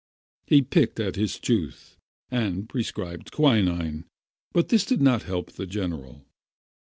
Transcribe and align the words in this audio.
He 0.47 0.63
picked 0.63 0.99
at 0.99 1.15
his 1.15 1.37
tooth 1.37 1.95
and 2.31 2.67
pre 2.67 2.81
scribed 2.81 3.31
quinine, 3.31 4.05
but 4.51 4.69
this 4.69 4.83
did 4.83 4.99
not 4.99 5.21
help 5.29 5.51
the 5.51 5.67
general. 5.67 6.25